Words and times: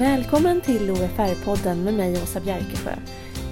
Välkommen 0.00 0.60
till 0.60 0.90
OFR-podden 0.90 1.84
med 1.84 1.94
mig 1.94 2.12
Åsa 2.22 2.40
Bjerkesjö. 2.40 2.94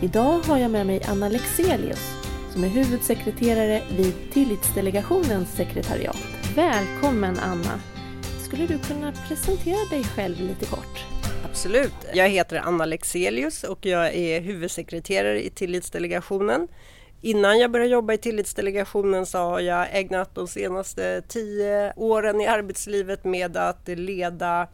Idag 0.02 0.38
har 0.38 0.58
jag 0.58 0.70
med 0.70 0.86
mig 0.86 1.02
Anna 1.08 1.28
Lexelius 1.28 2.00
som 2.52 2.64
är 2.64 2.68
huvudsekreterare 2.68 3.82
vid 3.96 4.14
Tillitsdelegationens 4.32 5.56
sekretariat. 5.56 6.18
Välkommen 6.56 7.38
Anna! 7.38 7.80
Skulle 8.46 8.66
du 8.66 8.78
kunna 8.78 9.12
presentera 9.28 9.84
dig 9.90 10.04
själv 10.04 10.40
lite 10.40 10.66
kort? 10.66 11.04
Absolut. 11.50 11.94
Jag 12.14 12.28
heter 12.28 12.56
Anna 12.56 12.84
Lexelius 12.84 13.64
och 13.64 13.86
jag 13.86 14.14
är 14.14 14.40
huvudsekreterare 14.40 15.44
i 15.44 15.50
Tillitsdelegationen. 15.50 16.68
Innan 17.20 17.58
jag 17.58 17.70
började 17.70 17.90
jobba 17.90 18.12
i 18.12 18.18
Tillitsdelegationen 18.18 19.26
så 19.26 19.38
har 19.38 19.60
jag 19.60 19.86
ägnat 19.92 20.34
de 20.34 20.48
senaste 20.48 21.22
tio 21.28 21.92
åren 21.96 22.40
i 22.40 22.46
arbetslivet 22.46 23.24
med 23.24 23.56
att 23.56 23.88
leda 23.88 24.68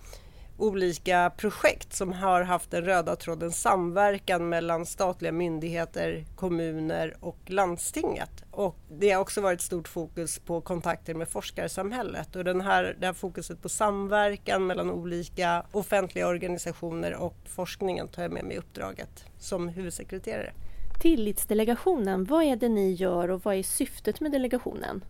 olika 0.57 1.33
projekt 1.37 1.93
som 1.93 2.13
har 2.13 2.43
haft 2.43 2.71
den 2.71 2.85
röda 2.85 3.17
tråden 3.17 3.53
samverkan 3.53 4.49
mellan 4.49 4.87
statliga 4.87 5.33
myndigheter, 5.33 6.25
kommuner 6.37 7.17
och 7.21 7.39
landstinget. 7.47 8.45
Och 8.51 8.77
det 8.91 9.11
har 9.11 9.21
också 9.21 9.41
varit 9.41 9.61
stort 9.61 9.89
fokus 9.89 10.39
på 10.39 10.61
kontakter 10.61 11.15
med 11.15 11.29
forskarsamhället 11.29 12.37
och 12.37 12.45
den 12.45 12.61
här, 12.61 12.97
det 13.01 13.07
här 13.07 13.13
fokuset 13.13 13.63
på 13.63 13.69
samverkan 13.69 14.67
mellan 14.67 14.91
olika 14.91 15.67
offentliga 15.73 16.29
organisationer 16.29 17.15
och 17.15 17.37
forskningen 17.45 18.09
tar 18.09 18.23
jag 18.23 18.33
med 18.33 18.45
mig 18.45 18.57
i 18.57 18.59
uppdraget 18.59 19.25
som 19.39 19.69
huvudsekreterare. 19.69 20.53
Tillitsdelegationen, 21.01 22.25
vad 22.25 22.45
är 22.45 22.57
det 22.57 22.69
ni 22.69 22.93
gör 22.93 23.31
och 23.31 23.45
vad 23.45 23.55
är 23.55 23.63
syftet 23.63 24.21
med 24.21 24.33
delegationen? 24.33 25.05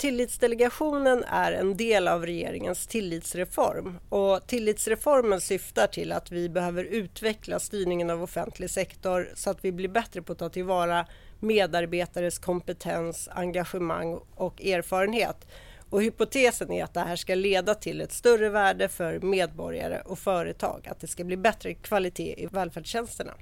Tillitsdelegationen 0.00 1.24
är 1.24 1.52
en 1.52 1.76
del 1.76 2.08
av 2.08 2.26
regeringens 2.26 2.86
tillitsreform 2.86 3.98
och 4.08 4.46
tillitsreformen 4.46 5.40
syftar 5.40 5.86
till 5.86 6.12
att 6.12 6.32
vi 6.32 6.48
behöver 6.48 6.84
utveckla 6.84 7.58
styrningen 7.58 8.10
av 8.10 8.22
offentlig 8.22 8.70
sektor 8.70 9.32
så 9.34 9.50
att 9.50 9.64
vi 9.64 9.72
blir 9.72 9.88
bättre 9.88 10.22
på 10.22 10.32
att 10.32 10.38
ta 10.38 10.48
tillvara 10.48 11.06
medarbetares 11.40 12.38
kompetens, 12.38 13.28
engagemang 13.32 14.20
och 14.34 14.62
erfarenhet. 14.62 15.46
Och 15.90 16.02
hypotesen 16.02 16.72
är 16.72 16.84
att 16.84 16.94
det 16.94 17.00
här 17.00 17.16
ska 17.16 17.34
leda 17.34 17.74
till 17.74 18.00
ett 18.00 18.12
större 18.12 18.48
värde 18.48 18.88
för 18.88 19.20
medborgare 19.20 20.00
och 20.04 20.18
företag, 20.18 20.88
att 20.90 21.00
det 21.00 21.06
ska 21.06 21.24
bli 21.24 21.36
bättre 21.36 21.74
kvalitet 21.74 22.42
i 22.42 22.46
välfärdstjänsterna. 22.46 23.32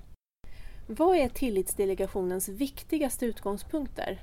Vad 0.87 1.17
är 1.17 1.29
Tillitsdelegationens 1.29 2.49
viktigaste 2.49 3.27
utgångspunkter? 3.27 4.19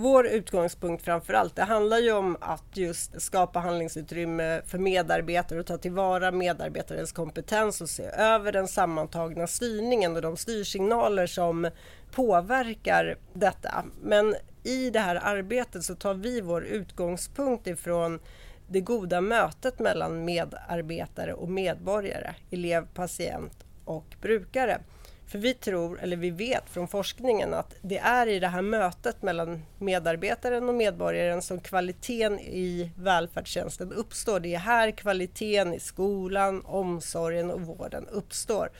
Vår 0.00 0.26
utgångspunkt 0.26 1.04
framför 1.04 1.34
allt, 1.34 1.56
det 1.56 1.62
handlar 1.62 1.98
ju 1.98 2.12
om 2.12 2.36
att 2.40 2.64
just 2.76 3.22
skapa 3.22 3.58
handlingsutrymme 3.58 4.62
för 4.66 4.78
medarbetare 4.78 5.60
och 5.60 5.66
ta 5.66 5.78
tillvara 5.78 6.30
medarbetarens 6.32 7.12
kompetens 7.12 7.80
och 7.80 7.88
se 7.88 8.02
över 8.02 8.52
den 8.52 8.68
sammantagna 8.68 9.46
styrningen 9.46 10.16
och 10.16 10.22
de 10.22 10.36
styrsignaler 10.36 11.26
som 11.26 11.70
påverkar 12.10 13.18
detta. 13.32 13.84
Men 14.02 14.34
i 14.62 14.90
det 14.90 15.00
här 15.00 15.20
arbetet 15.22 15.84
så 15.84 15.94
tar 15.94 16.14
vi 16.14 16.40
vår 16.40 16.64
utgångspunkt 16.64 17.66
ifrån 17.66 18.20
det 18.68 18.80
goda 18.80 19.20
mötet 19.20 19.78
mellan 19.78 20.24
medarbetare 20.24 21.34
och 21.34 21.48
medborgare, 21.48 22.34
elev, 22.50 22.86
patient 22.94 23.64
och 23.84 24.16
brukare. 24.20 24.80
För 25.28 25.38
vi 25.38 25.54
tror, 25.54 26.00
eller 26.02 26.16
vi 26.16 26.30
vet 26.30 26.70
från 26.70 26.88
forskningen 26.88 27.54
att 27.54 27.74
det 27.82 27.98
är 27.98 28.26
i 28.26 28.38
det 28.38 28.48
här 28.48 28.62
mötet 28.62 29.22
mellan 29.22 29.62
medarbetaren 29.78 30.68
och 30.68 30.74
medborgaren 30.74 31.42
som 31.42 31.60
kvaliteten 31.60 32.40
i 32.40 32.90
välfärdstjänsten 32.96 33.92
uppstår. 33.92 34.40
Det 34.40 34.54
är 34.54 34.58
här 34.58 34.90
kvaliteten 34.90 35.74
i 35.74 35.80
skolan, 35.80 36.62
omsorgen 36.64 37.50
och 37.50 37.60
vården 37.60 38.06
uppstår. 38.06 38.70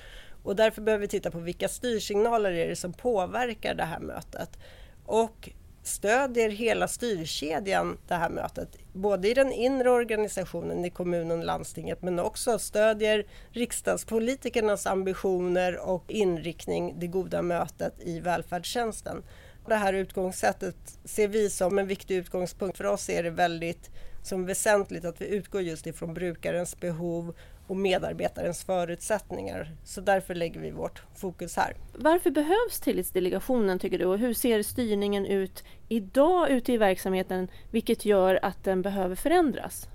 Och 0.43 0.56
därför 0.56 0.83
behöver 0.83 1.00
vi 1.00 1.09
titta 1.09 1.31
på 1.31 1.39
vilka 1.39 1.69
styrsignaler 1.69 2.53
är 2.53 2.69
det 2.69 2.77
som 2.77 2.93
påverkar 2.93 3.75
det 3.75 3.84
här 3.84 4.00
mötet. 4.00 4.59
Och 5.06 5.50
stödjer 5.88 6.50
hela 6.50 6.88
styrkedjan 6.88 7.99
det 8.09 8.15
här 8.15 8.31
mötet. 8.31 8.69
Både 8.93 9.28
i 9.28 9.34
den 9.34 9.53
inre 9.53 9.91
organisationen 9.91 10.84
i 10.84 10.91
kommunen 10.91 11.38
och 11.38 11.44
landstinget 11.44 12.03
men 12.03 12.19
också 12.19 12.59
stödjer 12.59 13.26
riksdagspolitikernas 13.50 14.87
ambitioner 14.87 15.78
och 15.78 16.04
inriktning, 16.09 16.94
det 16.99 17.06
goda 17.06 17.43
mötet 17.43 17.94
i 18.00 18.21
välfärdstjänsten. 18.21 19.22
Det 19.66 19.75
här 19.75 19.93
utgångssättet 19.93 20.76
ser 21.04 21.28
vi 21.28 21.50
som 21.50 21.78
en 21.78 21.87
viktig 21.87 22.16
utgångspunkt. 22.16 22.76
För 22.76 22.84
oss 22.84 23.09
är 23.09 23.22
det 23.22 23.31
väldigt 23.31 23.91
som 24.22 24.47
väsentligt 24.47 25.05
att 25.05 25.20
vi 25.20 25.26
utgår 25.26 25.62
just 25.62 25.87
ifrån 25.87 26.15
brukarens 26.15 26.81
behov 26.81 27.34
och 27.69 27.77
medarbetarens 27.77 28.65
förutsättningar. 28.65 29.73
Så 29.84 30.01
därför 30.01 30.34
lägger 30.34 30.61
vi 30.61 30.71
vårt 30.71 31.03
fokus 31.17 31.56
här. 31.56 31.77
Varför 31.95 32.31
behövs 32.31 32.81
Tillitsdelegationen 32.81 33.79
tycker 33.79 33.99
du 33.99 34.05
och 34.05 34.19
hur 34.19 34.34
ser 34.34 34.62
styrningen 34.62 35.27
ut 35.27 35.65
idag 35.89 36.51
ute 36.51 36.73
i 36.73 36.77
verksamheten 36.77 37.49
vilket 37.71 38.05
gör 38.05 38.39
att 38.43 38.65
den 38.65 38.83
behöver 38.83 39.15
förändras? 39.15 39.89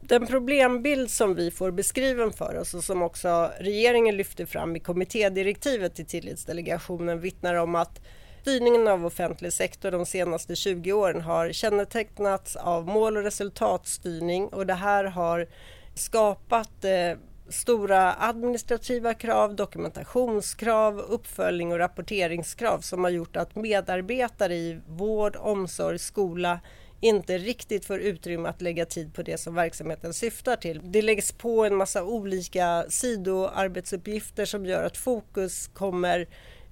Den 0.00 0.26
problembild 0.26 1.10
som 1.10 1.34
vi 1.34 1.50
får 1.50 1.70
beskriven 1.70 2.32
för 2.32 2.58
oss 2.58 2.74
och 2.74 2.84
som 2.84 3.02
också 3.02 3.50
regeringen 3.58 4.16
lyfter 4.16 4.46
fram 4.46 4.76
i 4.76 4.80
kommittédirektivet 4.80 5.94
till 5.94 6.06
Tillitsdelegationen 6.06 7.20
vittnar 7.20 7.54
om 7.54 7.74
att 7.74 8.00
styrningen 8.40 8.88
av 8.88 9.06
offentlig 9.06 9.52
sektor 9.52 9.90
de 9.90 10.06
senaste 10.06 10.56
20 10.56 10.92
åren 10.92 11.20
har 11.20 11.52
kännetecknats 11.52 12.56
av 12.56 12.86
mål 12.86 13.16
och 13.16 13.22
resultatstyrning 13.22 14.48
och 14.48 14.66
det 14.66 14.74
här 14.74 15.04
har 15.04 15.46
skapat 15.96 16.84
eh, 16.84 17.18
stora 17.48 18.14
administrativa 18.18 19.14
krav, 19.14 19.56
dokumentationskrav, 19.56 20.98
uppföljning 20.98 21.72
och 21.72 21.78
rapporteringskrav 21.78 22.80
som 22.80 23.04
har 23.04 23.10
gjort 23.10 23.36
att 23.36 23.54
medarbetare 23.54 24.54
i 24.54 24.80
vård, 24.88 25.36
omsorg, 25.36 25.98
skola 25.98 26.60
inte 27.00 27.38
riktigt 27.38 27.84
får 27.84 28.00
utrymme 28.00 28.48
att 28.48 28.62
lägga 28.62 28.86
tid 28.86 29.14
på 29.14 29.22
det 29.22 29.40
som 29.40 29.54
verksamheten 29.54 30.14
syftar 30.14 30.56
till. 30.56 30.80
Det 30.84 31.02
läggs 31.02 31.32
på 31.32 31.64
en 31.64 31.76
massa 31.76 32.04
olika 32.04 32.84
sidoarbetsuppgifter 32.88 34.44
som 34.44 34.66
gör 34.66 34.82
att 34.84 34.96
fokus 34.96 35.70
kommer 35.74 36.26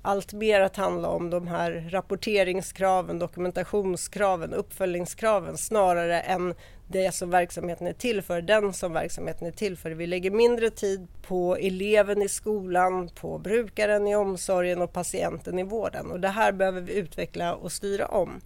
allt 0.05 0.33
mer 0.33 0.61
att 0.61 0.77
handla 0.77 1.09
om 1.09 1.31
de 1.31 1.47
här 1.47 1.89
rapporteringskraven, 1.91 3.19
dokumentationskraven, 3.19 4.55
uppföljningskraven 4.55 5.59
snarare 5.59 6.21
än 6.21 6.55
det 6.89 7.15
som 7.15 7.31
verksamheten 7.31 7.87
är 7.87 7.93
till 7.93 8.23
för, 8.23 8.43
den 8.43 8.73
som 8.73 8.93
verksamheten 8.93 9.47
är 9.47 9.53
till 9.53 9.77
för. 9.77 9.91
Vi 9.91 10.07
lägger 10.07 10.31
mindre 10.31 10.71
tid 10.71 11.07
på 11.23 11.57
eleven 11.57 12.23
i 12.23 12.29
skolan, 12.29 13.09
på 13.09 13.39
brukaren 13.39 14.09
i 14.09 14.17
omsorgen 14.17 14.83
och 14.83 14.93
patienten 14.93 15.59
i 15.59 15.63
vården 15.63 16.11
och 16.11 16.21
det 16.21 16.29
här 16.29 16.53
behöver 16.53 16.81
vi 16.81 16.93
utveckla 16.93 17.55
och 17.55 17.73
styra 17.73 18.07
om. 18.07 18.41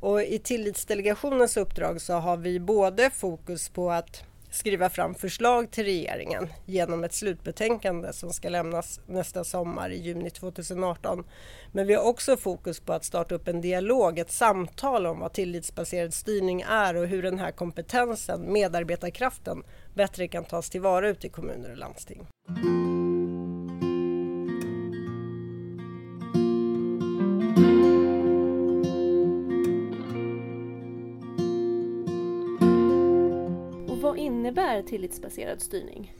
Och 0.00 0.22
I 0.22 0.38
Tillitsdelegationens 0.38 1.56
uppdrag 1.56 2.00
så 2.00 2.12
har 2.12 2.36
vi 2.36 2.60
både 2.60 3.10
fokus 3.10 3.68
på 3.68 3.90
att 3.90 4.24
skriva 4.54 4.90
fram 4.90 5.14
förslag 5.14 5.70
till 5.70 5.84
regeringen 5.84 6.48
genom 6.66 7.04
ett 7.04 7.12
slutbetänkande 7.12 8.12
som 8.12 8.32
ska 8.32 8.48
lämnas 8.48 9.00
nästa 9.06 9.44
sommar 9.44 9.90
i 9.90 9.96
juni 9.96 10.30
2018. 10.30 11.24
Men 11.72 11.86
vi 11.86 11.94
har 11.94 12.04
också 12.04 12.36
fokus 12.36 12.80
på 12.80 12.92
att 12.92 13.04
starta 13.04 13.34
upp 13.34 13.48
en 13.48 13.60
dialog, 13.60 14.18
ett 14.18 14.32
samtal 14.32 15.06
om 15.06 15.20
vad 15.20 15.32
tillitsbaserad 15.32 16.14
styrning 16.14 16.60
är 16.60 16.96
och 16.96 17.06
hur 17.06 17.22
den 17.22 17.38
här 17.38 17.50
kompetensen, 17.50 18.52
medarbetarkraften, 18.52 19.62
bättre 19.94 20.28
kan 20.28 20.44
tas 20.44 20.70
tillvara 20.70 21.08
ute 21.08 21.26
i 21.26 21.30
kommuner 21.30 21.70
och 21.70 21.78
landsting. 21.78 22.26
Är 34.74 34.82
tillitsbaserad 34.82 35.62
styrning? 35.62 36.12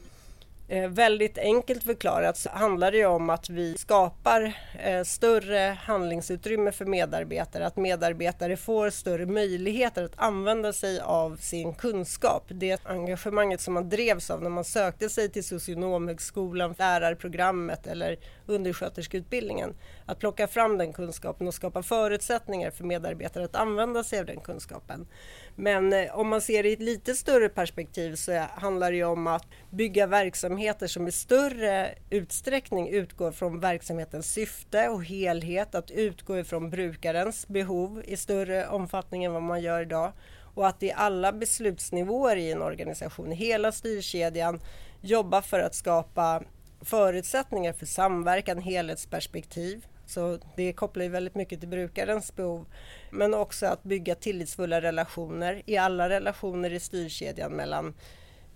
Eh, 0.67 0.89
väldigt 0.89 1.37
enkelt 1.37 1.83
förklarat 1.83 2.37
så 2.37 2.49
handlar 2.49 2.91
det 2.91 3.05
om 3.05 3.29
att 3.29 3.49
vi 3.49 3.77
skapar 3.77 4.57
eh, 4.83 5.03
större 5.03 5.77
handlingsutrymme 5.81 6.71
för 6.71 6.85
medarbetare, 6.85 7.65
att 7.65 7.77
medarbetare 7.77 8.57
får 8.57 8.89
större 8.89 9.25
möjligheter 9.25 10.03
att 10.03 10.19
använda 10.19 10.73
sig 10.73 10.99
av 10.99 11.35
sin 11.35 11.73
kunskap. 11.73 12.43
Det 12.47 12.85
engagemanget 12.85 13.61
som 13.61 13.73
man 13.73 13.89
drevs 13.89 14.29
av 14.29 14.41
när 14.41 14.49
man 14.49 14.63
sökte 14.63 15.09
sig 15.09 15.29
till 15.29 15.43
socionomhögskolan, 15.43 16.75
lärarprogrammet 16.77 17.87
eller 17.87 18.17
undersköterskeutbildningen. 18.45 19.73
Att 20.05 20.19
plocka 20.19 20.47
fram 20.47 20.77
den 20.77 20.93
kunskapen 20.93 21.47
och 21.47 21.53
skapa 21.53 21.83
förutsättningar 21.83 22.71
för 22.71 22.83
medarbetare 22.83 23.45
att 23.45 23.55
använda 23.55 24.03
sig 24.03 24.19
av 24.19 24.25
den 24.25 24.39
kunskapen. 24.39 25.07
Men 25.55 25.93
eh, 25.93 26.19
om 26.19 26.27
man 26.27 26.41
ser 26.41 26.63
det 26.63 26.69
i 26.69 26.73
ett 26.73 26.81
lite 26.81 27.15
större 27.15 27.49
perspektiv 27.49 28.15
så 28.15 28.45
handlar 28.55 28.91
det 28.91 29.03
om 29.03 29.27
att 29.27 29.45
bygga 29.69 30.07
verksamheter 30.07 30.87
som 30.87 31.07
i 31.07 31.11
större 31.11 31.95
utsträckning 32.09 32.89
utgår 32.89 33.31
från 33.31 33.59
verksamhetens 33.59 34.33
syfte 34.33 34.89
och 34.89 35.05
helhet, 35.05 35.75
att 35.75 35.91
utgå 35.91 36.37
ifrån 36.39 36.69
brukarens 36.69 37.47
behov 37.47 38.01
i 38.05 38.17
större 38.17 38.67
omfattning 38.67 39.23
än 39.23 39.33
vad 39.33 39.43
man 39.43 39.61
gör 39.61 39.81
idag 39.81 40.11
och 40.55 40.67
att 40.67 40.83
i 40.83 40.91
alla 40.91 41.31
beslutsnivåer 41.31 42.35
i 42.35 42.51
en 42.51 42.61
organisation, 42.61 43.31
hela 43.31 43.71
styrkedjan 43.71 44.59
jobba 45.01 45.41
för 45.41 45.59
att 45.59 45.75
skapa 45.75 46.43
förutsättningar 46.81 47.73
för 47.73 47.85
samverkan, 47.85 48.59
helhetsperspektiv. 48.59 49.85
Så 50.05 50.39
det 50.55 50.73
kopplar 50.73 51.03
ju 51.03 51.09
väldigt 51.09 51.35
mycket 51.35 51.59
till 51.59 51.69
brukarens 51.69 52.35
behov. 52.35 52.65
Men 53.11 53.33
också 53.33 53.65
att 53.65 53.83
bygga 53.83 54.15
tillitsfulla 54.15 54.81
relationer 54.81 55.61
i 55.65 55.77
alla 55.77 56.09
relationer 56.09 56.73
i 56.73 56.79
styrkedjan 56.79 57.51
mellan 57.51 57.93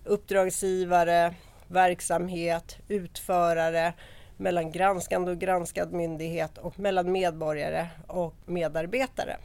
uppdragsgivare, 0.03 1.33
verksamhet, 1.67 2.77
utförare, 2.87 3.93
mellan 4.37 4.71
granskande 4.71 5.31
och 5.31 5.39
granskad 5.39 5.93
myndighet 5.93 6.57
och 6.57 6.79
mellan 6.79 7.11
medborgare 7.11 7.87
och 8.07 8.35
medarbetare. 8.45 9.37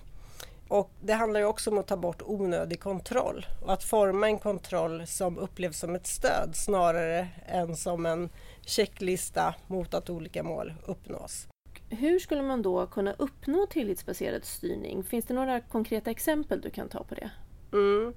Och 0.69 0.91
det 1.01 1.13
handlar 1.13 1.41
ju 1.41 1.47
också 1.47 1.71
om 1.71 1.79
att 1.79 1.87
ta 1.87 1.97
bort 1.97 2.23
onödig 2.23 2.81
kontroll 2.81 3.47
och 3.63 3.73
att 3.73 3.85
forma 3.85 4.27
en 4.27 4.39
kontroll 4.39 5.07
som 5.07 5.39
upplevs 5.39 5.79
som 5.79 5.95
ett 5.95 6.07
stöd 6.07 6.51
snarare 6.55 7.29
än 7.47 7.77
som 7.77 8.07
en 8.07 8.29
checklista 8.67 9.55
mot 9.67 9.95
att 9.95 10.11
olika 10.11 10.43
mål 10.43 10.75
uppnås. 10.87 11.47
Hur 11.91 12.19
skulle 12.19 12.43
man 12.43 12.63
då 12.63 12.87
kunna 12.87 13.13
uppnå 13.13 13.67
tillitsbaserad 13.67 14.45
styrning? 14.45 15.05
Finns 15.05 15.25
det 15.25 15.35
några 15.35 15.61
konkreta 15.61 16.11
exempel 16.11 16.61
du 16.61 16.71
kan 16.71 16.89
ta 16.89 17.05
på 17.05 17.15
det? 17.15 17.31
Mm. 17.73 18.15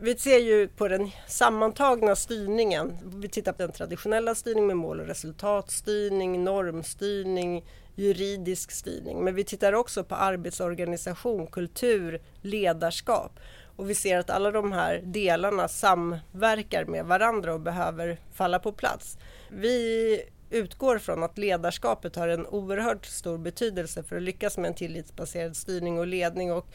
Vi 0.00 0.14
ser 0.14 0.38
ju 0.38 0.68
på 0.68 0.88
den 0.88 1.10
sammantagna 1.26 2.16
styrningen. 2.16 2.98
Vi 3.04 3.28
tittar 3.28 3.52
på 3.52 3.62
den 3.62 3.72
traditionella 3.72 4.34
styrningen 4.34 4.66
med 4.66 4.76
mål 4.76 5.00
och 5.00 5.06
resultatstyrning, 5.06 6.44
normstyrning, 6.44 7.64
juridisk 7.94 8.70
styrning. 8.70 9.24
Men 9.24 9.34
vi 9.34 9.44
tittar 9.44 9.72
också 9.72 10.04
på 10.04 10.14
arbetsorganisation, 10.14 11.46
kultur, 11.46 12.20
ledarskap. 12.42 13.40
Och 13.76 13.90
vi 13.90 13.94
ser 13.94 14.18
att 14.18 14.30
alla 14.30 14.50
de 14.50 14.72
här 14.72 15.02
delarna 15.04 15.68
samverkar 15.68 16.84
med 16.84 17.04
varandra 17.04 17.54
och 17.54 17.60
behöver 17.60 18.18
falla 18.32 18.58
på 18.58 18.72
plats. 18.72 19.18
Vi 19.50 20.22
utgår 20.50 20.98
från 20.98 21.22
att 21.22 21.38
ledarskapet 21.38 22.16
har 22.16 22.28
en 22.28 22.46
oerhört 22.46 23.06
stor 23.06 23.38
betydelse 23.38 24.02
för 24.02 24.16
att 24.16 24.22
lyckas 24.22 24.58
med 24.58 24.68
en 24.68 24.74
tillitsbaserad 24.74 25.56
styrning 25.56 25.98
och 25.98 26.06
ledning 26.06 26.52
och 26.52 26.66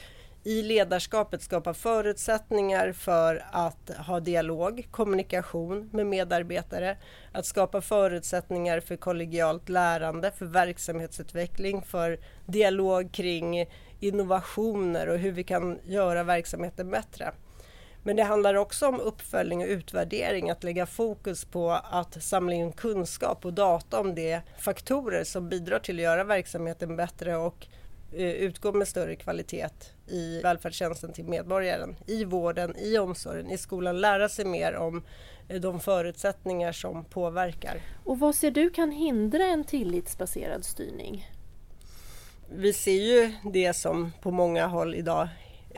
i 0.45 0.63
ledarskapet 0.63 1.41
skapa 1.41 1.73
förutsättningar 1.73 2.91
för 2.91 3.45
att 3.51 3.91
ha 4.07 4.19
dialog, 4.19 4.87
kommunikation 4.91 5.89
med 5.93 6.05
medarbetare, 6.05 6.97
att 7.31 7.45
skapa 7.45 7.81
förutsättningar 7.81 8.79
för 8.79 8.95
kollegialt 8.95 9.69
lärande, 9.69 10.31
för 10.31 10.45
verksamhetsutveckling, 10.45 11.81
för 11.81 12.19
dialog 12.45 13.11
kring 13.11 13.65
innovationer 13.99 15.09
och 15.09 15.17
hur 15.17 15.31
vi 15.31 15.43
kan 15.43 15.79
göra 15.83 16.23
verksamheten 16.23 16.89
bättre. 16.91 17.33
Men 18.03 18.15
det 18.15 18.23
handlar 18.23 18.55
också 18.55 18.87
om 18.87 18.99
uppföljning 18.99 19.61
och 19.61 19.67
utvärdering, 19.67 20.49
att 20.49 20.63
lägga 20.63 20.85
fokus 20.85 21.45
på 21.45 21.71
att 21.71 22.23
samla 22.23 22.53
in 22.53 22.71
kunskap 22.71 23.45
och 23.45 23.53
data 23.53 23.99
om 23.99 24.15
de 24.15 24.39
faktorer 24.59 25.23
som 25.23 25.49
bidrar 25.49 25.79
till 25.79 25.95
att 25.95 26.03
göra 26.03 26.23
verksamheten 26.23 26.95
bättre 26.95 27.37
och 27.37 27.67
eh, 28.13 28.31
utgå 28.31 28.71
med 28.71 28.87
större 28.87 29.15
kvalitet 29.15 29.69
i 30.07 30.41
välfärdstjänsten 30.41 31.13
till 31.13 31.25
medborgaren, 31.25 31.95
i 32.07 32.23
vården, 32.23 32.75
i 32.77 32.97
omsorgen, 32.97 33.51
i 33.51 33.57
skolan, 33.57 34.01
lära 34.01 34.29
sig 34.29 34.45
mer 34.45 34.75
om 34.75 35.03
eh, 35.49 35.61
de 35.61 35.79
förutsättningar 35.79 36.71
som 36.71 37.05
påverkar. 37.05 37.81
Och 38.05 38.19
vad 38.19 38.35
ser 38.35 38.51
du 38.51 38.69
kan 38.69 38.91
hindra 38.91 39.43
en 39.43 39.63
tillitsbaserad 39.63 40.65
styrning? 40.65 41.29
Vi 42.55 42.73
ser 42.73 42.91
ju 42.91 43.33
det 43.53 43.73
som 43.73 44.11
på 44.21 44.31
många 44.31 44.67
håll 44.67 44.95
idag 44.95 45.27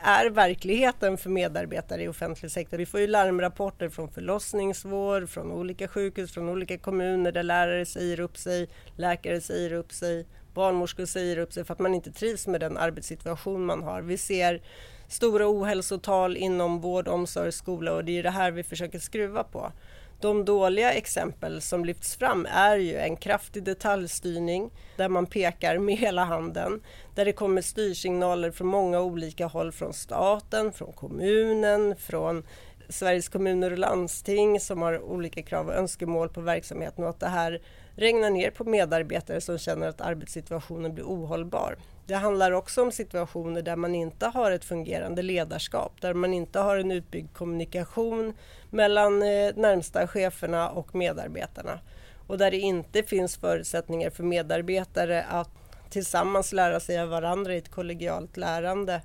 är 0.02 0.30
verkligheten 0.30 1.18
för 1.18 1.30
medarbetare 1.30 2.02
i 2.02 2.08
offentlig 2.08 2.50
sektor. 2.50 2.76
Vi 2.76 2.86
får 2.86 3.00
ju 3.00 3.06
larmrapporter 3.06 3.88
från 3.88 4.08
förlossningsvård, 4.08 5.28
från 5.28 5.52
olika 5.52 5.88
sjukhus, 5.88 6.32
från 6.32 6.48
olika 6.48 6.78
kommuner 6.78 7.32
där 7.32 7.42
lärare 7.42 7.86
säger 7.86 8.20
upp 8.20 8.36
sig, 8.36 8.68
läkare 8.96 9.40
säger 9.40 9.72
upp 9.72 9.92
sig, 9.92 10.26
barnmorskor 10.54 11.04
säger 11.04 11.38
upp 11.38 11.52
sig 11.52 11.64
för 11.64 11.72
att 11.72 11.78
man 11.78 11.94
inte 11.94 12.12
trivs 12.12 12.46
med 12.46 12.60
den 12.60 12.76
arbetssituation 12.76 13.66
man 13.66 13.82
har. 13.82 14.02
Vi 14.02 14.18
ser 14.18 14.62
stora 15.08 15.48
ohälsotal 15.48 16.36
inom 16.36 16.80
vård, 16.80 17.08
omsorg, 17.08 17.52
skola 17.52 17.92
och 17.92 18.04
det 18.04 18.18
är 18.18 18.22
det 18.22 18.30
här 18.30 18.50
vi 18.50 18.62
försöker 18.62 18.98
skruva 18.98 19.44
på. 19.44 19.72
De 20.20 20.44
dåliga 20.44 20.92
exempel 20.92 21.60
som 21.60 21.84
lyfts 21.84 22.16
fram 22.16 22.46
är 22.50 22.76
ju 22.76 22.96
en 22.96 23.16
kraftig 23.16 23.62
detaljstyrning 23.62 24.70
där 24.96 25.08
man 25.08 25.26
pekar 25.26 25.78
med 25.78 25.96
hela 25.96 26.24
handen, 26.24 26.80
där 27.14 27.24
det 27.24 27.32
kommer 27.32 27.62
styrsignaler 27.62 28.50
från 28.50 28.66
många 28.66 29.00
olika 29.00 29.46
håll, 29.46 29.72
från 29.72 29.92
staten, 29.92 30.72
från 30.72 30.92
kommunen, 30.92 31.96
från 31.96 32.42
Sveriges 32.88 33.28
kommuner 33.28 33.70
och 33.70 33.78
landsting 33.78 34.60
som 34.60 34.82
har 34.82 35.02
olika 35.02 35.42
krav 35.42 35.68
och 35.68 35.74
önskemål 35.74 36.28
på 36.28 36.40
verksamheten 36.40 37.04
och 37.04 37.10
att 37.10 37.20
det 37.20 37.28
här 37.28 37.62
regnar 37.96 38.30
ner 38.30 38.50
på 38.50 38.64
medarbetare 38.64 39.40
som 39.40 39.58
känner 39.58 39.88
att 39.88 40.00
arbetssituationen 40.00 40.94
blir 40.94 41.04
ohållbar. 41.04 41.76
Det 42.06 42.14
handlar 42.14 42.52
också 42.52 42.82
om 42.82 42.92
situationer 42.92 43.62
där 43.62 43.76
man 43.76 43.94
inte 43.94 44.26
har 44.26 44.50
ett 44.50 44.64
fungerande 44.64 45.22
ledarskap, 45.22 46.00
där 46.00 46.14
man 46.14 46.34
inte 46.34 46.58
har 46.58 46.76
en 46.76 46.90
utbyggd 46.90 47.34
kommunikation 47.34 48.34
mellan 48.70 49.22
eh, 49.22 49.54
närmsta 49.56 50.06
cheferna 50.06 50.70
och 50.70 50.94
medarbetarna 50.94 51.80
och 52.26 52.38
där 52.38 52.50
det 52.50 52.58
inte 52.58 53.02
finns 53.02 53.36
förutsättningar 53.36 54.10
för 54.10 54.22
medarbetare 54.22 55.22
att 55.22 55.50
tillsammans 55.90 56.52
lära 56.52 56.80
sig 56.80 57.00
av 57.00 57.08
varandra 57.08 57.54
i 57.54 57.58
ett 57.58 57.70
kollegialt 57.70 58.36
lärande. 58.36 59.02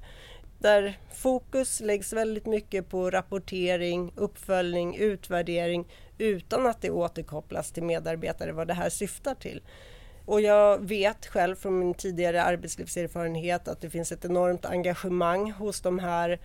Där 0.60 0.98
fokus 1.14 1.80
läggs 1.80 2.14
väldigt 2.14 2.46
mycket 2.46 2.90
på 2.90 3.10
rapportering, 3.10 4.14
uppföljning, 4.16 4.96
utvärdering 4.96 5.88
utan 6.18 6.68
att 6.68 6.82
det 6.82 6.92
återkopplas 6.92 7.72
till 7.72 7.84
medarbetare 7.84 8.52
vad 8.52 8.68
det 8.68 8.74
här 8.74 8.90
syftar 8.90 9.36
till. 9.36 9.62
Och 10.26 10.42
jag 10.42 10.88
vet 10.88 11.26
själv 11.28 11.56
från 11.56 11.80
min 11.80 11.94
tidigare 11.94 12.44
arbetslivserfarenhet 12.44 13.68
att 13.68 13.82
det 13.82 13.90
finns 13.90 14.12
ett 14.12 14.26
enormt 14.26 14.66
engagemang 14.66 15.52
hos 15.52 15.82
de 15.82 16.00
här 16.00 16.40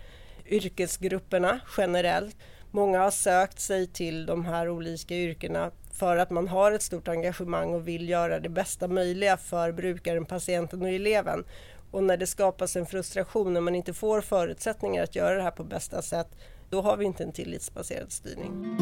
yrkesgrupperna 0.46 1.60
generellt. 1.76 2.36
Många 2.76 2.98
har 2.98 3.10
sökt 3.10 3.60
sig 3.60 3.86
till 3.86 4.26
de 4.26 4.44
här 4.44 4.68
olika 4.68 5.14
yrkena 5.14 5.70
för 5.92 6.16
att 6.16 6.30
man 6.30 6.48
har 6.48 6.72
ett 6.72 6.82
stort 6.82 7.08
engagemang 7.08 7.74
och 7.74 7.88
vill 7.88 8.08
göra 8.08 8.40
det 8.40 8.48
bästa 8.48 8.88
möjliga 8.88 9.36
för 9.36 9.72
brukaren, 9.72 10.24
patienten 10.24 10.82
och 10.82 10.88
eleven. 10.88 11.44
Och 11.90 12.02
när 12.02 12.16
det 12.16 12.26
skapas 12.26 12.76
en 12.76 12.86
frustration, 12.86 13.52
när 13.52 13.60
man 13.60 13.74
inte 13.74 13.92
får 13.92 14.20
förutsättningar 14.20 15.02
att 15.02 15.16
göra 15.16 15.34
det 15.34 15.42
här 15.42 15.50
på 15.50 15.64
bästa 15.64 16.02
sätt, 16.02 16.28
då 16.70 16.80
har 16.80 16.96
vi 16.96 17.04
inte 17.04 17.24
en 17.24 17.32
tillitsbaserad 17.32 18.12
styrning. 18.12 18.76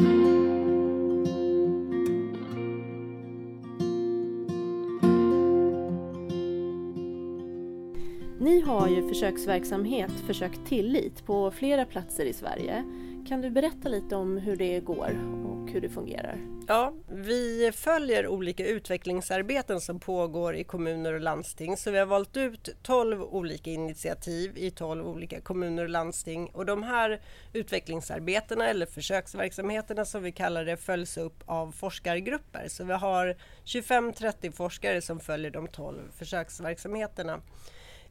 Ni 8.39 8.61
har 8.61 8.87
ju 8.87 9.07
försöksverksamhet 9.07 10.11
Försök 10.27 10.51
tillit 10.67 11.25
på 11.25 11.51
flera 11.51 11.85
platser 11.85 12.25
i 12.25 12.33
Sverige. 12.33 12.83
Kan 13.27 13.41
du 13.41 13.49
berätta 13.49 13.89
lite 13.89 14.15
om 14.15 14.37
hur 14.37 14.55
det 14.55 14.79
går 14.79 15.09
och 15.45 15.71
hur 15.71 15.81
det 15.81 15.89
fungerar? 15.89 16.37
Ja, 16.67 16.93
vi 17.07 17.71
följer 17.75 18.27
olika 18.27 18.67
utvecklingsarbeten 18.67 19.81
som 19.81 19.99
pågår 19.99 20.55
i 20.55 20.63
kommuner 20.63 21.13
och 21.13 21.21
landsting. 21.21 21.77
Så 21.77 21.91
vi 21.91 21.97
har 21.97 22.05
valt 22.05 22.37
ut 22.37 22.69
12 22.83 23.21
olika 23.21 23.69
initiativ 23.69 24.57
i 24.57 24.71
12 24.71 25.07
olika 25.07 25.41
kommuner 25.41 25.83
och 25.83 25.89
landsting. 25.89 26.49
Och 26.53 26.65
de 26.65 26.83
här 26.83 27.21
utvecklingsarbetena 27.53 28.67
eller 28.67 28.85
försöksverksamheterna 28.85 30.05
som 30.05 30.23
vi 30.23 30.31
kallar 30.31 30.65
det 30.65 30.77
följs 30.77 31.17
upp 31.17 31.43
av 31.45 31.71
forskargrupper. 31.71 32.65
Så 32.67 32.83
vi 32.83 32.93
har 32.93 33.35
25-30 33.65 34.51
forskare 34.51 35.01
som 35.01 35.19
följer 35.19 35.51
de 35.51 35.67
12 35.67 36.11
försöksverksamheterna. 36.11 37.41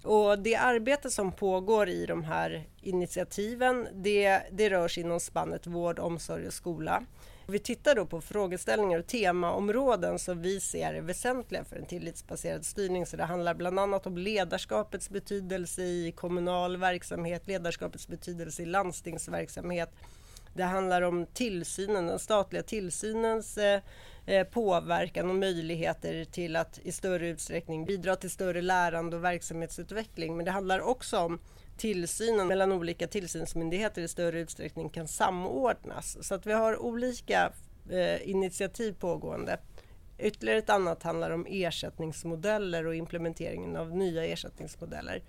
Och 0.04 0.38
det 0.38 0.56
arbete 0.56 1.10
som 1.10 1.32
pågår 1.32 1.88
i 1.88 2.06
de 2.06 2.24
här 2.24 2.66
initiativen 2.82 3.88
det, 3.92 4.40
det 4.52 4.70
rör 4.70 4.88
sig 4.88 5.02
inom 5.02 5.20
spannet 5.20 5.66
vård, 5.66 5.98
omsorg 5.98 6.46
och 6.46 6.52
skola. 6.52 7.02
Vi 7.46 7.58
tittar 7.58 7.94
då 7.94 8.06
på 8.06 8.20
frågeställningar 8.20 8.98
och 8.98 9.06
temaområden 9.06 10.18
som 10.18 10.42
vi 10.42 10.60
ser 10.60 10.94
är 10.94 11.00
väsentliga 11.00 11.64
för 11.64 11.76
en 11.76 11.86
tillitsbaserad 11.86 12.66
styrning. 12.66 13.06
Så 13.06 13.16
det 13.16 13.24
handlar 13.24 13.54
bland 13.54 13.80
annat 13.80 14.06
om 14.06 14.18
ledarskapets 14.18 15.10
betydelse 15.10 15.82
i 15.82 16.12
kommunal 16.16 16.76
verksamhet, 16.76 17.48
ledarskapets 17.48 18.08
betydelse 18.08 18.62
i 18.62 18.66
landstingsverksamhet. 18.66 19.90
Det 20.54 20.62
handlar 20.62 21.02
om 21.02 21.26
tillsynen, 21.26 22.06
den 22.06 22.18
statliga 22.18 22.62
tillsynens 22.62 23.58
eh, 23.58 23.80
Eh, 24.26 24.46
påverkan 24.46 25.30
och 25.30 25.36
möjligheter 25.36 26.24
till 26.24 26.56
att 26.56 26.80
i 26.82 26.92
större 26.92 27.28
utsträckning 27.28 27.84
bidra 27.84 28.16
till 28.16 28.30
större 28.30 28.62
lärande 28.62 29.16
och 29.16 29.24
verksamhetsutveckling. 29.24 30.36
Men 30.36 30.44
det 30.44 30.50
handlar 30.50 30.80
också 30.80 31.18
om 31.18 31.38
tillsynen 31.76 32.46
mellan 32.46 32.72
olika 32.72 33.06
tillsynsmyndigheter 33.06 34.02
i 34.02 34.08
större 34.08 34.40
utsträckning 34.40 34.88
kan 34.88 35.08
samordnas. 35.08 36.18
Så 36.26 36.34
att 36.34 36.46
vi 36.46 36.52
har 36.52 36.82
olika 36.82 37.52
eh, 37.90 38.30
initiativ 38.30 38.92
pågående. 38.92 39.58
Ytterligare 40.18 40.58
ett 40.58 40.70
annat 40.70 41.02
handlar 41.02 41.30
om 41.30 41.46
ersättningsmodeller 41.48 42.86
och 42.86 42.94
implementeringen 42.94 43.76
av 43.76 43.96
nya 43.96 44.24
ersättningsmodeller. 44.24 45.22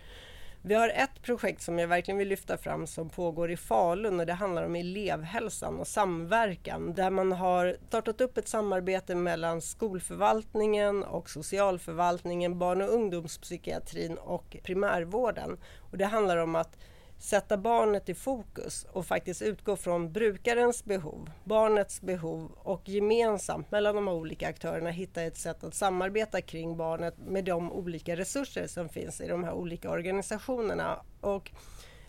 Vi 0.67 0.73
har 0.73 0.89
ett 0.89 1.21
projekt 1.21 1.61
som 1.61 1.79
jag 1.79 1.87
verkligen 1.87 2.17
vill 2.17 2.27
lyfta 2.27 2.57
fram 2.57 2.87
som 2.87 3.09
pågår 3.09 3.51
i 3.51 3.57
Falun 3.57 4.19
och 4.19 4.25
det 4.25 4.33
handlar 4.33 4.63
om 4.63 4.75
elevhälsan 4.75 5.79
och 5.79 5.87
samverkan 5.87 6.93
där 6.93 7.09
man 7.09 7.31
har 7.31 7.77
startat 7.87 8.21
upp 8.21 8.37
ett 8.37 8.47
samarbete 8.47 9.15
mellan 9.15 9.61
skolförvaltningen 9.61 11.03
och 11.03 11.29
socialförvaltningen, 11.29 12.59
barn 12.59 12.81
och 12.81 12.93
ungdomspsykiatrin 12.93 14.17
och 14.17 14.57
primärvården. 14.63 15.57
Och 15.91 15.97
det 15.97 16.05
handlar 16.05 16.37
om 16.37 16.55
att 16.55 16.77
sätta 17.25 17.57
barnet 17.57 18.09
i 18.09 18.13
fokus 18.13 18.85
och 18.91 19.05
faktiskt 19.05 19.41
utgå 19.41 19.75
från 19.75 20.11
brukarens 20.11 20.85
behov, 20.85 21.29
barnets 21.43 22.01
behov 22.01 22.51
och 22.57 22.89
gemensamt 22.89 23.71
mellan 23.71 23.95
de 23.95 24.07
olika 24.07 24.47
aktörerna 24.47 24.89
hitta 24.89 25.21
ett 25.21 25.37
sätt 25.37 25.63
att 25.63 25.75
samarbeta 25.75 26.41
kring 26.41 26.77
barnet 26.77 27.17
med 27.17 27.45
de 27.45 27.71
olika 27.71 28.15
resurser 28.15 28.67
som 28.67 28.89
finns 28.89 29.21
i 29.21 29.27
de 29.27 29.43
här 29.43 29.53
olika 29.53 29.91
organisationerna. 29.91 31.01
Och 31.21 31.51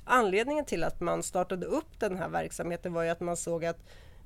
anledningen 0.05 0.65
till 0.65 0.85
att 0.85 1.01
man 1.01 1.23
startade 1.23 1.67
upp 1.67 2.01
den 2.01 2.17
här 2.17 2.29
verksamheten 2.29 2.93
var 2.93 3.03
ju 3.03 3.09
att 3.09 3.21
man 3.21 3.37
såg 3.37 3.65
att 3.65 3.79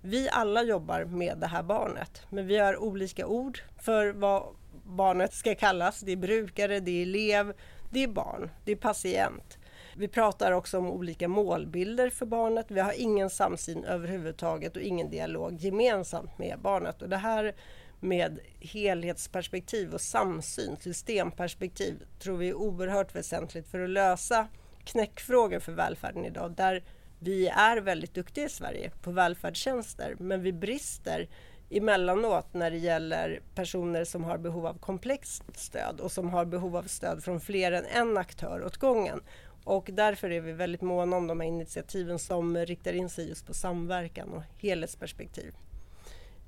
vi 0.03 0.29
alla 0.33 0.63
jobbar 0.63 1.05
med 1.05 1.39
det 1.39 1.47
här 1.47 1.63
barnet, 1.63 2.23
men 2.31 2.47
vi 2.47 2.59
har 2.59 2.77
olika 2.77 3.27
ord 3.27 3.61
för 3.83 4.13
vad 4.13 4.43
barnet 4.85 5.35
ska 5.35 5.55
kallas. 5.55 6.01
Det 6.01 6.13
är 6.13 6.17
brukare, 6.17 6.81
det 6.81 6.91
är 6.91 7.03
elev, 7.03 7.53
det 7.91 8.05
är 8.05 8.09
barn, 8.09 8.51
det 8.65 8.73
är 8.73 8.77
patient. 8.77 9.60
Vi 9.97 10.09
pratar 10.09 10.53
också 10.53 10.79
om 10.79 10.87
olika 10.87 11.29
målbilder 11.29 12.11
för 12.11 12.27
barnet. 12.27 12.67
Vi 12.69 12.81
har 12.81 12.93
ingen 12.93 13.31
samsyn 13.31 13.85
överhuvudtaget 13.85 14.77
och 14.77 14.83
ingen 14.83 15.11
dialog 15.11 15.57
gemensamt 15.57 16.39
med 16.39 16.59
barnet. 16.63 17.03
Och 17.03 17.09
det 17.09 17.17
här 17.17 17.55
med 18.01 18.39
helhetsperspektiv 18.61 19.95
och 19.95 20.01
samsyn, 20.01 20.77
systemperspektiv, 20.81 22.03
tror 22.19 22.37
vi 22.37 22.49
är 22.49 22.55
oerhört 22.55 23.15
väsentligt 23.15 23.69
för 23.69 23.81
att 23.81 23.91
lösa 23.91 24.47
knäckfrågor 24.85 25.61
för 25.61 25.73
välfärden 25.73 26.25
idag. 26.25 26.55
Där 26.57 26.85
vi 27.19 27.49
är 27.49 27.77
väldigt 27.77 28.15
duktiga 28.15 28.45
i 28.45 28.49
Sverige 28.49 28.91
på 29.03 29.11
välfärdstjänster, 29.11 30.17
men 30.19 30.43
vi 30.43 30.53
brister 30.53 31.29
emellanåt 31.71 32.55
när 32.55 32.71
det 32.71 32.77
gäller 32.77 33.41
personer 33.55 34.05
som 34.05 34.25
har 34.25 34.39
behov 34.39 34.67
av 34.67 34.79
komplext 34.79 35.43
stöd 35.55 36.01
och 36.01 36.13
som 36.13 36.31
har 36.31 36.45
behov 36.45 36.77
av 36.77 36.83
stöd 36.83 37.25
från 37.25 37.41
fler 37.41 37.73
än 37.73 37.87
en 37.87 38.17
aktör 38.17 38.65
åt 38.65 38.77
gången. 38.77 39.21
Och 39.65 39.89
därför 39.93 40.31
är 40.31 40.41
vi 40.41 40.53
väldigt 40.53 40.81
måna 40.81 41.17
om 41.17 41.27
de 41.27 41.41
här 41.41 41.49
initiativen 41.49 42.19
som 42.19 42.57
riktar 42.57 42.93
in 42.93 43.09
sig 43.09 43.29
just 43.29 43.47
på 43.47 43.55
samverkan 43.55 44.29
och 44.29 44.43
helhetsperspektiv. 44.59 45.55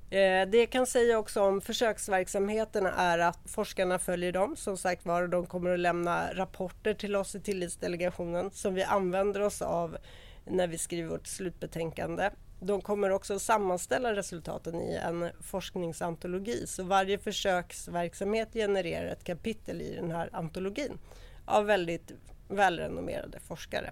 Eh, 0.09 0.49
det 0.49 0.57
jag 0.57 0.69
kan 0.69 0.87
säga 0.87 1.19
också 1.19 1.41
om 1.41 1.61
försöksverksamheterna 1.61 2.91
är 2.91 3.19
att 3.19 3.39
forskarna 3.45 3.99
följer 3.99 4.31
dem. 4.31 4.55
Som 4.55 4.77
sagt 4.77 5.05
var, 5.05 5.27
de 5.27 5.45
kommer 5.45 5.69
att 5.69 5.79
lämna 5.79 6.33
rapporter 6.33 6.93
till 6.93 7.15
oss 7.15 7.35
i 7.35 7.39
Tillitsdelegationen 7.39 8.51
som 8.51 8.73
vi 8.73 8.83
använder 8.83 9.41
oss 9.41 9.61
av 9.61 9.97
när 10.45 10.67
vi 10.67 10.77
skriver 10.77 11.09
vårt 11.09 11.27
slutbetänkande. 11.27 12.29
De 12.59 12.81
kommer 12.81 13.09
också 13.09 13.33
att 13.33 13.41
sammanställa 13.41 14.15
resultaten 14.15 14.81
i 14.81 14.95
en 14.95 15.29
forskningsantologi. 15.41 16.67
Så 16.67 16.83
varje 16.83 17.17
försöksverksamhet 17.17 18.53
genererar 18.53 19.05
ett 19.05 19.23
kapitel 19.23 19.81
i 19.81 19.95
den 19.95 20.11
här 20.11 20.29
antologin 20.33 20.97
av 21.45 21.65
väldigt 21.65 22.11
välrenommerade 22.55 23.39
forskare. 23.39 23.91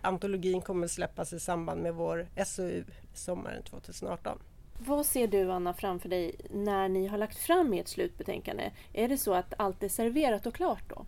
Antologin 0.00 0.62
kommer 0.62 0.86
släppas 0.88 1.32
i 1.32 1.40
samband 1.40 1.82
med 1.82 1.94
vår 1.94 2.26
SOU 2.44 2.84
sommaren 3.14 3.62
2018. 3.62 4.38
Vad 4.78 5.06
ser 5.06 5.26
du 5.26 5.52
Anna 5.52 5.74
framför 5.74 6.08
dig 6.08 6.34
när 6.50 6.88
ni 6.88 7.06
har 7.06 7.18
lagt 7.18 7.38
fram 7.38 7.72
ert 7.72 7.88
slutbetänkande? 7.88 8.70
Är 8.92 9.08
det 9.08 9.18
så 9.18 9.34
att 9.34 9.54
allt 9.58 9.82
är 9.82 9.88
serverat 9.88 10.46
och 10.46 10.54
klart 10.54 10.82
då? 10.88 11.06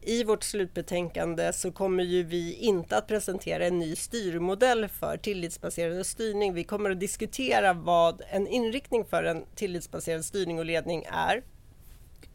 I 0.00 0.24
vårt 0.24 0.42
slutbetänkande 0.42 1.52
så 1.52 1.72
kommer 1.72 2.04
ju 2.04 2.22
vi 2.22 2.54
inte 2.54 2.96
att 2.96 3.06
presentera 3.06 3.66
en 3.66 3.78
ny 3.78 3.96
styrmodell 3.96 4.88
för 4.88 5.16
tillitsbaserad 5.16 6.06
styrning. 6.06 6.54
Vi 6.54 6.64
kommer 6.64 6.90
att 6.90 7.00
diskutera 7.00 7.72
vad 7.72 8.22
en 8.30 8.46
inriktning 8.46 9.04
för 9.04 9.24
en 9.24 9.44
tillitsbaserad 9.54 10.24
styrning 10.24 10.58
och 10.58 10.64
ledning 10.64 11.04
är 11.12 11.42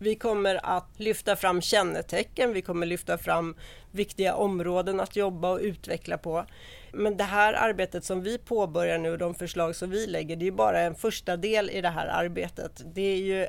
vi 0.02 0.16
kommer 0.16 0.60
att 0.66 0.90
lyfta 0.98 1.36
fram 1.36 1.62
kännetecken, 1.62 2.54
vi 2.54 2.62
kommer 2.62 2.86
lyfta 2.86 3.18
fram 3.18 3.56
viktiga 3.92 4.36
områden 4.36 5.00
att 5.00 5.16
jobba 5.16 5.52
och 5.52 5.60
utveckla 5.62 6.18
på. 6.18 6.46
Men 6.94 7.18
det 7.18 7.24
här 7.24 7.54
arbetet 7.54 8.04
som 8.04 8.22
vi 8.22 8.38
påbörjar 8.38 8.98
nu 8.98 9.12
och 9.12 9.18
de 9.18 9.36
förslag 9.36 9.76
som 9.76 9.90
vi 9.90 10.08
lägger, 10.08 10.36
det 10.36 10.48
är 10.48 10.52
bara 10.52 10.80
en 10.80 10.96
första 10.96 11.38
del 11.38 11.70
i 11.70 11.82
det 11.82 11.90
här 11.90 12.08
arbetet. 12.08 12.82
Det 12.94 13.02
är 13.02 13.18
ju 13.18 13.48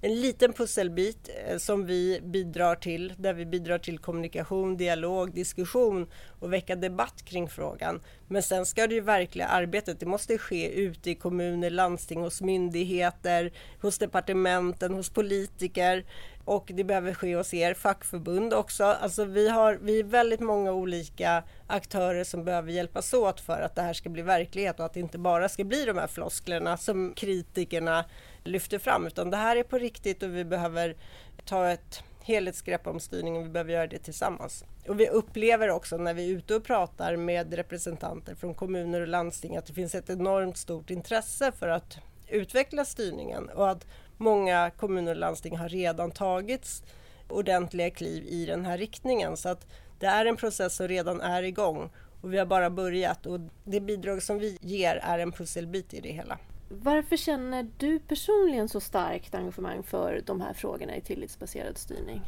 en 0.00 0.20
liten 0.20 0.52
pusselbit 0.52 1.30
eh, 1.48 1.58
som 1.58 1.86
vi 1.86 2.20
bidrar 2.22 2.74
till, 2.74 3.12
där 3.18 3.34
vi 3.34 3.46
bidrar 3.46 3.78
till 3.78 3.98
kommunikation, 3.98 4.76
dialog, 4.76 5.34
diskussion 5.34 6.06
och 6.40 6.52
väcka 6.52 6.76
debatt 6.76 7.24
kring 7.24 7.48
frågan. 7.48 8.00
Men 8.28 8.42
sen 8.42 8.66
ska 8.66 8.86
det 8.86 8.94
ju 8.94 9.00
verkliga 9.00 9.46
arbetet, 9.46 10.00
det 10.00 10.06
måste 10.06 10.38
ske 10.38 10.68
ute 10.68 11.10
i 11.10 11.14
kommuner, 11.14 11.70
landsting, 11.70 12.20
hos 12.20 12.40
myndigheter, 12.40 13.52
hos 13.80 13.98
departementen, 13.98 14.94
hos 14.94 15.10
politiker 15.10 16.04
och 16.44 16.70
det 16.74 16.84
behöver 16.84 17.14
ske 17.14 17.36
hos 17.36 17.54
er 17.54 17.74
fackförbund 17.74 18.54
också. 18.54 18.84
Alltså 18.84 19.24
vi, 19.24 19.48
har, 19.48 19.78
vi 19.82 20.00
är 20.00 20.04
väldigt 20.04 20.40
många 20.40 20.72
olika 20.72 21.42
aktörer 21.66 22.24
som 22.24 22.44
behöver 22.44 22.72
hjälpas 22.72 23.14
åt 23.14 23.40
för 23.40 23.60
att 23.60 23.74
det 23.74 23.82
här 23.82 23.92
ska 23.92 24.08
bli 24.08 24.22
verklighet 24.22 24.80
och 24.80 24.86
att 24.86 24.94
det 24.94 25.00
inte 25.00 25.18
bara 25.18 25.48
ska 25.48 25.64
bli 25.64 25.84
de 25.84 25.98
här 25.98 26.06
flosklerna 26.06 26.76
som 26.76 27.12
kritikerna 27.16 28.04
lyfter 28.44 28.78
fram 28.78 29.06
utan 29.06 29.30
det 29.30 29.36
här 29.36 29.56
är 29.56 29.62
på 29.62 29.78
riktigt 29.78 30.22
och 30.22 30.36
vi 30.36 30.44
behöver 30.44 30.96
ta 31.44 31.68
ett 31.68 32.02
helhetsgrepp 32.26 32.86
om 32.86 33.00
styrningen. 33.00 33.42
Vi 33.42 33.48
behöver 33.48 33.72
göra 33.72 33.86
det 33.86 33.98
tillsammans. 33.98 34.64
Och 34.88 35.00
vi 35.00 35.08
upplever 35.08 35.70
också 35.70 35.96
när 35.96 36.14
vi 36.14 36.30
är 36.30 36.36
ute 36.36 36.54
och 36.54 36.64
pratar 36.64 37.16
med 37.16 37.54
representanter 37.54 38.34
från 38.34 38.54
kommuner 38.54 39.00
och 39.00 39.08
landsting 39.08 39.56
att 39.56 39.66
det 39.66 39.72
finns 39.72 39.94
ett 39.94 40.10
enormt 40.10 40.56
stort 40.56 40.90
intresse 40.90 41.52
för 41.52 41.68
att 41.68 41.98
utveckla 42.28 42.84
styrningen 42.84 43.48
och 43.48 43.70
att 43.70 43.86
många 44.16 44.70
kommuner 44.70 45.12
och 45.12 45.18
landsting 45.18 45.56
har 45.56 45.68
redan 45.68 46.10
tagit 46.10 46.82
ordentliga 47.28 47.90
kliv 47.90 48.24
i 48.24 48.46
den 48.46 48.64
här 48.64 48.78
riktningen. 48.78 49.36
Så 49.36 49.48
att 49.48 49.66
det 49.98 50.06
är 50.06 50.26
en 50.26 50.36
process 50.36 50.76
som 50.76 50.88
redan 50.88 51.20
är 51.20 51.42
igång 51.42 51.90
och 52.20 52.32
vi 52.32 52.38
har 52.38 52.46
bara 52.46 52.70
börjat 52.70 53.26
och 53.26 53.40
det 53.64 53.80
bidrag 53.80 54.22
som 54.22 54.38
vi 54.38 54.58
ger 54.60 54.96
är 55.02 55.18
en 55.18 55.32
pusselbit 55.32 55.94
i 55.94 56.00
det 56.00 56.12
hela. 56.12 56.38
Varför 56.68 57.16
känner 57.16 57.66
du 57.76 57.98
personligen 57.98 58.68
så 58.68 58.80
starkt 58.80 59.34
engagemang 59.34 59.82
för 59.82 60.22
de 60.26 60.40
här 60.40 60.52
frågorna 60.52 60.96
i 60.96 61.00
tillitsbaserad 61.00 61.78
styrning? 61.78 62.22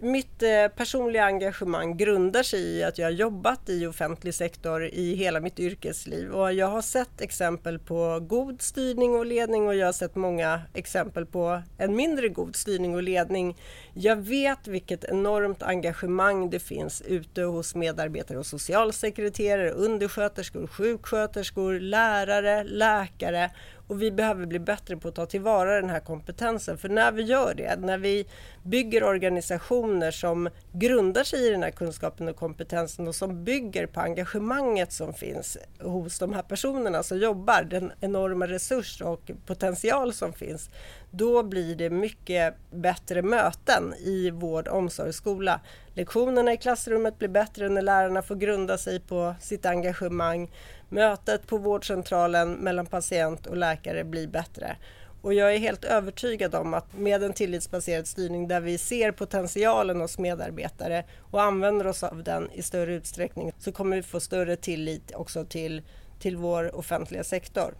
Mitt 0.00 0.42
eh, 0.42 0.68
personliga 0.76 1.24
engagemang 1.24 1.96
grundar 1.96 2.42
sig 2.42 2.60
i 2.60 2.84
att 2.84 2.98
jag 2.98 3.06
har 3.06 3.10
jobbat 3.10 3.68
i 3.68 3.86
offentlig 3.86 4.34
sektor 4.34 4.84
i 4.84 5.14
hela 5.14 5.40
mitt 5.40 5.58
yrkesliv 5.60 6.30
och 6.30 6.52
jag 6.52 6.66
har 6.66 6.82
sett 6.82 7.20
exempel 7.20 7.78
på 7.78 8.20
god 8.20 8.62
styrning 8.62 9.14
och 9.14 9.26
ledning 9.26 9.66
och 9.66 9.74
jag 9.74 9.86
har 9.86 9.92
sett 9.92 10.14
många 10.14 10.60
exempel 10.74 11.26
på 11.26 11.62
en 11.78 11.96
mindre 11.96 12.28
god 12.28 12.56
styrning 12.56 12.94
och 12.94 13.02
ledning. 13.02 13.56
Jag 13.94 14.16
vet 14.16 14.68
vilket 14.68 15.04
enormt 15.04 15.62
engagemang 15.62 16.50
det 16.50 16.60
finns 16.60 17.02
ute 17.02 17.42
hos 17.42 17.74
medarbetare 17.74 18.38
och 18.38 18.46
socialsekreterare, 18.46 19.70
undersköterskor, 19.70 20.66
sjuksköterskor, 20.66 21.80
lärare, 21.80 22.64
läkare 22.64 23.50
och 23.86 24.02
vi 24.02 24.10
behöver 24.10 24.46
bli 24.46 24.58
bättre 24.58 24.96
på 24.96 25.08
att 25.08 25.14
ta 25.14 25.26
tillvara 25.26 25.80
den 25.80 25.90
här 25.90 26.00
kompetensen. 26.00 26.78
För 26.78 26.88
när 26.88 27.12
vi 27.12 27.22
gör 27.22 27.54
det, 27.54 27.76
när 27.80 27.98
vi 27.98 28.26
bygger 28.62 29.04
organisationer 29.04 30.10
som 30.10 30.48
grundar 30.72 31.24
sig 31.24 31.46
i 31.46 31.50
den 31.50 31.62
här 31.62 31.70
kunskapen 31.70 32.28
och 32.28 32.36
kompetensen 32.36 33.08
och 33.08 33.14
som 33.14 33.44
bygger 33.44 33.86
på 33.86 34.00
engagemanget 34.00 34.92
som 34.92 35.14
finns 35.14 35.58
hos 35.80 36.18
de 36.18 36.32
här 36.32 36.42
personerna 36.42 37.02
som 37.02 37.18
jobbar, 37.18 37.62
den 37.62 37.92
enorma 38.00 38.46
resurs 38.46 39.00
och 39.00 39.30
potential 39.46 40.12
som 40.12 40.32
finns, 40.32 40.70
då 41.16 41.42
blir 41.42 41.76
det 41.76 41.90
mycket 41.90 42.54
bättre 42.70 43.22
möten 43.22 43.94
i 43.94 44.30
vård, 44.30 44.68
omsorg 44.68 45.08
och 45.08 45.14
skola. 45.14 45.60
Lektionerna 45.94 46.52
i 46.52 46.56
klassrummet 46.56 47.18
blir 47.18 47.28
bättre 47.28 47.68
när 47.68 47.82
lärarna 47.82 48.22
får 48.22 48.34
grunda 48.34 48.78
sig 48.78 49.00
på 49.00 49.34
sitt 49.40 49.66
engagemang 49.66 50.50
mötet 50.88 51.46
på 51.46 51.58
vårdcentralen 51.58 52.52
mellan 52.52 52.86
patient 52.86 53.46
och 53.46 53.56
läkare 53.56 54.04
blir 54.04 54.26
bättre. 54.26 54.76
Och 55.22 55.34
jag 55.34 55.54
är 55.54 55.58
helt 55.58 55.84
övertygad 55.84 56.54
om 56.54 56.74
att 56.74 56.98
med 56.98 57.22
en 57.22 57.32
tillitsbaserad 57.32 58.06
styrning 58.06 58.48
där 58.48 58.60
vi 58.60 58.78
ser 58.78 59.12
potentialen 59.12 60.00
hos 60.00 60.18
medarbetare 60.18 61.04
och 61.30 61.42
använder 61.42 61.86
oss 61.86 62.02
av 62.02 62.22
den 62.22 62.50
i 62.52 62.62
större 62.62 62.94
utsträckning 62.94 63.52
så 63.58 63.72
kommer 63.72 63.96
vi 63.96 64.02
få 64.02 64.20
större 64.20 64.56
tillit 64.56 65.14
också 65.14 65.44
till, 65.44 65.82
till 66.18 66.36
vår 66.36 66.76
offentliga 66.76 67.24
sektor, 67.24 67.74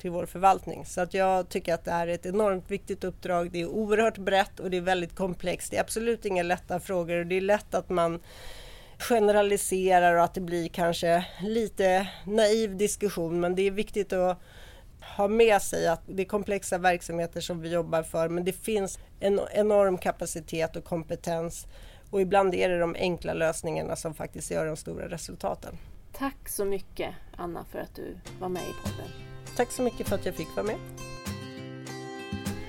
till 0.00 0.10
vår 0.10 0.26
förvaltning. 0.26 0.86
Så 0.86 1.00
att 1.00 1.14
jag 1.14 1.48
tycker 1.48 1.74
att 1.74 1.84
det 1.84 1.90
här 1.90 2.06
är 2.06 2.14
ett 2.14 2.26
enormt 2.26 2.70
viktigt 2.70 3.04
uppdrag. 3.04 3.50
Det 3.50 3.60
är 3.60 3.66
oerhört 3.66 4.18
brett 4.18 4.60
och 4.60 4.70
det 4.70 4.76
är 4.76 4.80
väldigt 4.80 5.14
komplext. 5.14 5.70
Det 5.70 5.76
är 5.76 5.80
absolut 5.80 6.24
inga 6.24 6.42
lätta 6.42 6.80
frågor 6.80 7.18
och 7.18 7.26
det 7.26 7.34
är 7.34 7.40
lätt 7.40 7.74
att 7.74 7.88
man 7.88 8.20
generaliserar 8.98 10.14
och 10.14 10.24
att 10.24 10.34
det 10.34 10.40
blir 10.40 10.68
kanske 10.68 11.26
lite 11.42 12.08
naiv 12.26 12.76
diskussion 12.76 13.40
men 13.40 13.54
det 13.54 13.62
är 13.62 13.70
viktigt 13.70 14.12
att 14.12 14.38
ha 15.16 15.28
med 15.28 15.62
sig 15.62 15.88
att 15.88 16.02
det 16.06 16.22
är 16.22 16.26
komplexa 16.26 16.78
verksamheter 16.78 17.40
som 17.40 17.60
vi 17.60 17.72
jobbar 17.72 18.02
för 18.02 18.28
men 18.28 18.44
det 18.44 18.52
finns 18.52 18.98
en 19.20 19.40
enorm 19.52 19.98
kapacitet 19.98 20.76
och 20.76 20.84
kompetens 20.84 21.66
Och 22.10 22.20
ibland 22.20 22.54
är 22.54 22.68
det 22.68 22.78
de 22.78 22.96
enkla 22.98 23.32
lösningarna 23.34 23.96
som 23.96 24.14
faktiskt 24.14 24.50
gör 24.50 24.66
de 24.66 24.76
stora 24.76 25.08
resultaten. 25.08 25.78
Tack 26.12 26.48
så 26.48 26.64
mycket 26.64 27.14
Anna 27.36 27.64
för 27.64 27.78
att 27.78 27.94
du 27.94 28.16
var 28.40 28.48
med 28.48 28.62
i 28.62 28.74
podden. 28.84 29.29
Tack 29.60 29.72
så 29.72 29.82
mycket 29.82 30.08
för 30.08 30.14
att 30.14 30.26
jag 30.26 30.34
fick 30.34 30.56
vara 30.56 30.66
med. 30.66 30.78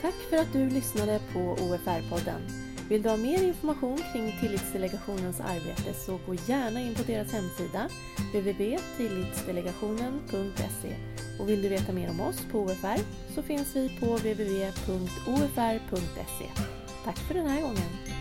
Tack 0.01 0.13
för 0.29 0.37
att 0.37 0.53
du 0.53 0.69
lyssnade 0.69 1.19
på 1.33 1.39
OFR-podden. 1.39 2.41
Vill 2.89 3.01
du 3.01 3.09
ha 3.09 3.17
mer 3.17 3.43
information 3.43 3.99
kring 4.13 4.37
Tillitsdelegationens 4.39 5.39
arbete 5.39 5.93
så 5.93 6.19
gå 6.25 6.33
gärna 6.33 6.81
in 6.81 6.95
på 6.95 7.03
deras 7.03 7.31
hemsida 7.31 7.89
www.tillitsdelegationen.se 8.33 10.95
och 11.39 11.49
vill 11.49 11.61
du 11.61 11.69
veta 11.69 11.93
mer 11.93 12.09
om 12.09 12.21
oss 12.21 12.45
på 12.51 12.59
OFR 12.59 12.99
så 13.35 13.43
finns 13.43 13.75
vi 13.75 13.99
på 13.99 14.05
www.ofr.se. 14.05 14.71
Tack 17.03 17.17
för 17.17 17.33
den 17.33 17.47
här 17.47 17.61
gången! 17.61 18.20